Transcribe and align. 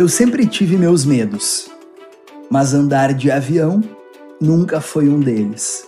Eu 0.00 0.08
sempre 0.08 0.46
tive 0.46 0.78
meus 0.78 1.04
medos, 1.04 1.70
mas 2.50 2.72
andar 2.72 3.12
de 3.12 3.30
avião 3.30 3.82
nunca 4.40 4.80
foi 4.80 5.10
um 5.10 5.20
deles. 5.20 5.86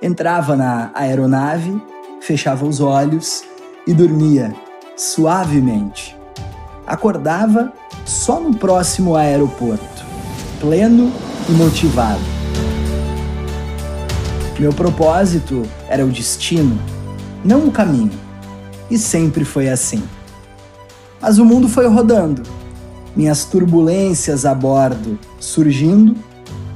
Entrava 0.00 0.54
na 0.54 0.92
aeronave, 0.94 1.76
fechava 2.20 2.64
os 2.64 2.78
olhos 2.78 3.42
e 3.84 3.92
dormia 3.92 4.54
suavemente. 4.96 6.16
Acordava 6.86 7.72
só 8.04 8.38
no 8.38 8.56
próximo 8.56 9.16
aeroporto, 9.16 10.04
pleno 10.60 11.12
e 11.48 11.52
motivado. 11.52 12.22
Meu 14.56 14.72
propósito 14.72 15.64
era 15.88 16.06
o 16.06 16.12
destino, 16.12 16.80
não 17.44 17.66
o 17.66 17.72
caminho. 17.72 18.20
E 18.88 18.96
sempre 18.96 19.44
foi 19.44 19.68
assim. 19.68 20.04
Mas 21.20 21.38
o 21.38 21.44
mundo 21.44 21.68
foi 21.68 21.88
rodando, 21.88 22.44
minhas 23.16 23.44
turbulências 23.44 24.44
a 24.44 24.54
bordo 24.54 25.18
surgindo, 25.40 26.14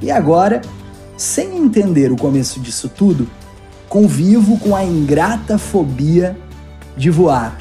e 0.01 0.11
agora, 0.11 0.63
sem 1.17 1.59
entender 1.59 2.11
o 2.11 2.17
começo 2.17 2.59
disso 2.59 2.89
tudo, 2.89 3.29
convivo 3.89 4.59
com 4.59 4.75
a 4.75 4.83
ingrata 4.83 5.59
fobia 5.59 6.37
de 6.97 7.11
voar. 7.11 7.59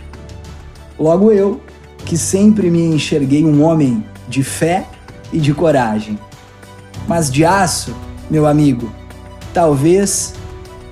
Logo 0.97 1.31
eu, 1.31 1.59
que 2.05 2.17
sempre 2.17 2.71
me 2.71 2.81
enxerguei 2.85 3.45
um 3.45 3.63
homem 3.63 4.03
de 4.27 4.43
fé 4.43 4.87
e 5.33 5.39
de 5.39 5.53
coragem. 5.53 6.17
Mas 7.07 7.29
de 7.29 7.43
aço, 7.43 7.93
meu 8.29 8.45
amigo, 8.47 8.91
talvez 9.53 10.33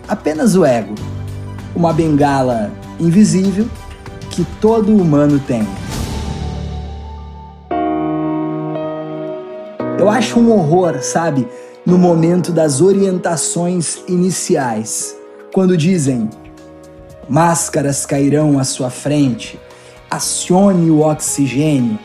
apenas 0.08 0.56
o 0.56 0.66
ego, 0.66 0.96
uma 1.76 1.94
bengala 1.94 2.72
invisível 3.00 3.68
que 4.32 4.46
todo 4.60 4.96
humano 4.96 5.40
tem. 5.40 5.68
Eu 10.00 10.12
acho 10.12 10.40
um 10.40 10.52
horror, 10.52 11.02
sabe, 11.02 11.48
no 11.84 11.98
momento 11.98 12.52
das 12.52 12.82
orientações 12.82 13.98
iniciais, 14.08 15.18
quando 15.52 15.76
dizem: 15.76 16.30
máscaras 17.28 18.06
cairão 18.06 18.60
à 18.60 18.64
sua 18.64 18.92
frente, 18.92 19.60
acione 20.08 20.92
o 20.92 21.00
oxigênio, 21.00 21.98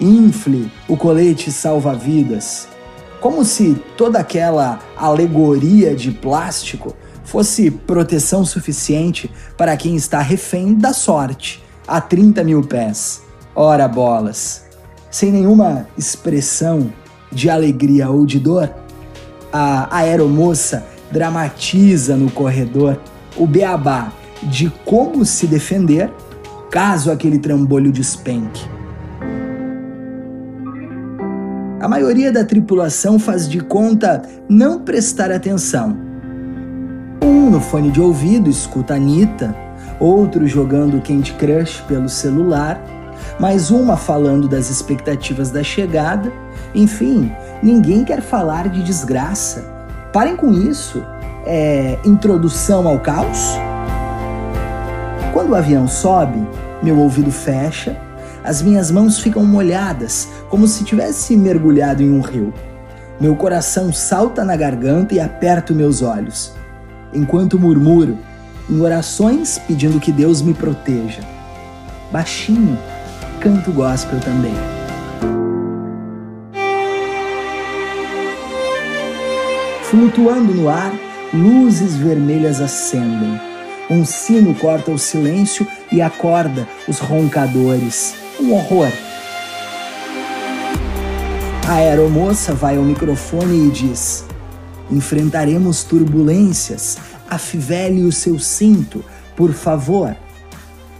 infle 0.00 0.70
o 0.86 0.96
colete 0.96 1.50
salva-vidas. 1.50 2.68
Como 3.20 3.44
se 3.44 3.74
toda 3.96 4.20
aquela 4.20 4.78
alegoria 4.96 5.94
de 5.94 6.12
plástico 6.12 6.94
fosse 7.24 7.68
proteção 7.68 8.44
suficiente 8.44 9.28
para 9.56 9.76
quem 9.76 9.96
está 9.96 10.20
refém 10.20 10.72
da 10.72 10.92
sorte 10.92 11.62
a 11.86 12.00
30 12.00 12.44
mil 12.44 12.62
pés. 12.62 13.22
Ora 13.56 13.88
bolas! 13.88 14.66
Sem 15.10 15.32
nenhuma 15.32 15.88
expressão 15.98 16.92
de 17.30 17.48
alegria 17.48 18.10
ou 18.10 18.26
de 18.26 18.38
dor, 18.38 18.70
a 19.52 19.98
aeromoça 19.98 20.84
dramatiza 21.10 22.16
no 22.16 22.30
corredor 22.30 22.98
o 23.36 23.46
beabá 23.46 24.12
de 24.42 24.70
como 24.84 25.24
se 25.24 25.46
defender 25.46 26.10
caso 26.70 27.10
aquele 27.10 27.38
trambolho 27.38 27.92
despenque. 27.92 28.68
A 31.80 31.88
maioria 31.88 32.30
da 32.30 32.44
tripulação 32.44 33.18
faz 33.18 33.48
de 33.48 33.58
conta 33.60 34.22
não 34.48 34.80
prestar 34.80 35.32
atenção. 35.32 35.96
Um 37.22 37.50
no 37.50 37.60
fone 37.60 37.90
de 37.90 38.00
ouvido 38.00 38.50
escuta 38.50 38.94
Anitta, 38.94 39.56
outro 39.98 40.46
jogando 40.46 41.00
Candy 41.00 41.32
Crush 41.32 41.80
pelo 41.88 42.08
celular, 42.08 42.78
mais 43.38 43.70
uma 43.70 43.96
falando 43.96 44.46
das 44.46 44.68
expectativas 44.68 45.50
da 45.50 45.62
chegada. 45.62 46.30
Enfim, 46.74 47.32
ninguém 47.62 48.04
quer 48.04 48.20
falar 48.20 48.68
de 48.68 48.82
desgraça. 48.82 49.64
Parem 50.12 50.36
com 50.36 50.52
isso. 50.52 51.04
É 51.46 51.98
introdução 52.04 52.86
ao 52.86 52.98
caos? 52.98 53.56
Quando 55.32 55.50
o 55.50 55.54
avião 55.54 55.88
sobe, 55.88 56.46
meu 56.82 56.98
ouvido 56.98 57.30
fecha, 57.30 57.96
as 58.44 58.62
minhas 58.62 58.90
mãos 58.90 59.18
ficam 59.18 59.44
molhadas, 59.44 60.28
como 60.48 60.66
se 60.66 60.84
tivesse 60.84 61.36
mergulhado 61.36 62.02
em 62.02 62.10
um 62.10 62.20
rio. 62.20 62.52
Meu 63.20 63.36
coração 63.36 63.92
salta 63.92 64.44
na 64.44 64.56
garganta 64.56 65.14
e 65.14 65.20
aperto 65.20 65.74
meus 65.74 66.02
olhos, 66.02 66.52
enquanto 67.12 67.58
murmuro 67.58 68.18
em 68.68 68.80
orações 68.80 69.58
pedindo 69.66 70.00
que 70.00 70.12
Deus 70.12 70.40
me 70.40 70.54
proteja. 70.54 71.20
Baixinho, 72.10 72.78
canto 73.40 73.72
gospel 73.72 74.20
também. 74.20 74.79
Flutuando 79.90 80.54
no 80.54 80.68
ar, 80.68 80.92
luzes 81.34 81.96
vermelhas 81.96 82.60
acendem. 82.60 83.40
Um 83.90 84.04
sino 84.04 84.54
corta 84.54 84.92
o 84.92 84.96
silêncio 84.96 85.66
e 85.90 86.00
acorda 86.00 86.68
os 86.86 87.00
roncadores. 87.00 88.14
Um 88.38 88.52
horror. 88.52 88.88
A 91.68 91.72
aeromoça 91.72 92.54
vai 92.54 92.76
ao 92.76 92.84
microfone 92.84 93.66
e 93.66 93.70
diz: 93.72 94.24
Enfrentaremos 94.92 95.82
turbulências. 95.82 96.96
Afivele 97.28 98.04
o 98.04 98.12
seu 98.12 98.38
cinto, 98.38 99.04
por 99.34 99.52
favor. 99.52 100.14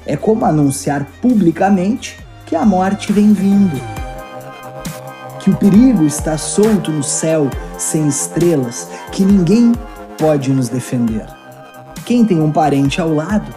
É 0.05 0.17
como 0.17 0.45
anunciar 0.45 1.07
publicamente 1.23 2.19
que 2.45 2.57
a 2.57 2.67
morte 2.67 3.13
vem 3.13 3.33
vindo. 3.33 4.00
Que 5.41 5.51
o 5.51 5.57
perigo 5.57 6.05
está 6.05 6.37
solto 6.37 6.93
no 6.93 7.03
céu 7.03 7.49
sem 7.79 8.07
estrelas, 8.07 8.89
que 9.11 9.25
ninguém 9.25 9.73
pode 10.19 10.53
nos 10.53 10.69
defender. 10.69 11.27
Quem 12.05 12.25
tem 12.25 12.41
um 12.41 12.53
parente 12.53 13.01
ao 13.01 13.15
lado, 13.15 13.55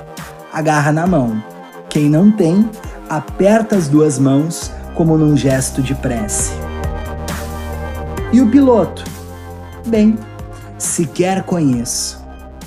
agarra 0.52 0.92
na 0.92 1.06
mão. 1.06 1.44
Quem 1.90 2.10
não 2.10 2.32
tem, 2.32 2.70
aperta 3.10 3.76
as 3.76 3.88
duas 3.88 4.18
mãos 4.18 4.72
como 4.96 5.18
num 5.18 5.36
gesto 5.36 5.82
de 5.82 5.94
prece. 5.94 6.54
E 8.32 8.40
o 8.42 8.50
piloto? 8.50 9.04
Bem, 9.86 10.18
sequer 10.78 11.44
conheço. 11.44 12.24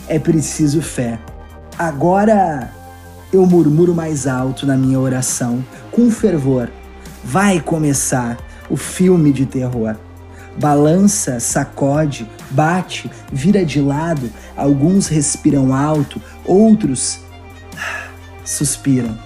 É 0.07 0.19
preciso 0.19 0.83
fé. 0.83 1.19
Agora 1.79 2.71
eu 3.33 3.45
murmuro 3.47 3.95
mais 3.95 4.27
alto 4.27 4.67
na 4.67 4.77
minha 4.77 5.01
oração, 5.01 5.65
com 5.91 6.11
fervor. 6.11 6.69
Vai 7.25 7.61
começar 7.61 8.37
o 8.69 8.77
filme 8.77 9.33
de 9.33 9.47
terror. 9.47 9.97
Balança, 10.59 11.39
sacode, 11.39 12.29
bate, 12.51 13.11
vira 13.31 13.65
de 13.65 13.81
lado, 13.81 14.31
alguns 14.57 15.07
respiram 15.07 15.75
alto, 15.75 16.21
outros 16.45 17.21
suspiram. 18.45 19.17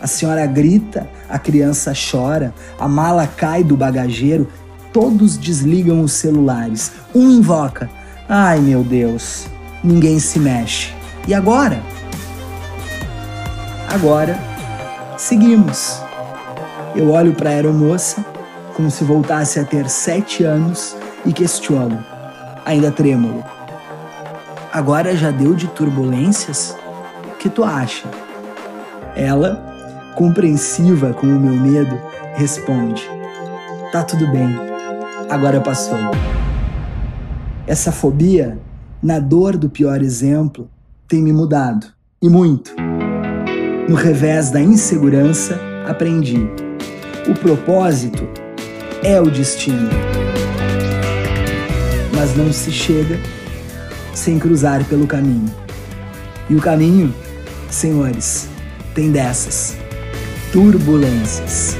A 0.00 0.06
senhora 0.06 0.44
grita, 0.46 1.08
a 1.28 1.38
criança 1.38 1.92
chora, 1.94 2.52
a 2.78 2.88
mala 2.88 3.26
cai 3.26 3.62
do 3.62 3.76
bagageiro, 3.76 4.48
todos 4.92 5.36
desligam 5.36 6.02
os 6.02 6.12
celulares. 6.12 6.92
Um 7.14 7.30
invoca: 7.30 7.88
Ai 8.28 8.58
meu 8.58 8.82
Deus, 8.82 9.46
ninguém 9.82 10.18
se 10.18 10.38
mexe. 10.38 10.92
E 11.26 11.32
agora? 11.32 11.80
Agora, 13.88 14.36
seguimos. 15.16 16.02
Eu 16.96 17.10
olho 17.10 17.32
para 17.32 17.50
a 17.50 17.52
aeromoça 17.52 18.33
como 18.74 18.90
se 18.90 19.04
voltasse 19.04 19.58
a 19.58 19.64
ter 19.64 19.88
sete 19.88 20.44
anos 20.44 20.96
e 21.24 21.32
questiono, 21.32 22.04
ainda 22.64 22.90
trêmulo. 22.90 23.42
Agora 24.72 25.16
já 25.16 25.30
deu 25.30 25.54
de 25.54 25.68
turbulências? 25.68 26.76
O 27.32 27.36
que 27.36 27.48
tu 27.48 27.62
acha? 27.62 28.08
Ela, 29.16 30.12
compreensiva 30.16 31.14
com 31.14 31.26
o 31.26 31.40
meu 31.40 31.54
medo, 31.54 31.96
responde: 32.34 33.08
Tá 33.92 34.02
tudo 34.02 34.26
bem, 34.32 34.54
agora 35.30 35.60
passou. 35.60 35.98
Essa 37.66 37.92
fobia, 37.92 38.58
na 39.00 39.20
dor 39.20 39.56
do 39.56 39.70
pior 39.70 40.02
exemplo, 40.02 40.68
tem 41.06 41.22
me 41.22 41.32
mudado, 41.32 41.86
e 42.20 42.28
muito. 42.28 42.74
No 43.88 43.94
revés 43.94 44.50
da 44.50 44.60
insegurança, 44.60 45.60
aprendi. 45.86 46.50
O 47.28 47.34
propósito 47.38 48.43
é 49.04 49.20
o 49.20 49.30
destino. 49.30 49.90
Mas 52.16 52.34
não 52.34 52.50
se 52.52 52.72
chega 52.72 53.20
sem 54.14 54.38
cruzar 54.38 54.82
pelo 54.86 55.06
caminho. 55.06 55.54
E 56.48 56.56
o 56.56 56.60
caminho, 56.60 57.14
senhores, 57.70 58.48
tem 58.94 59.10
dessas 59.12 59.76
turbulências. 60.52 61.76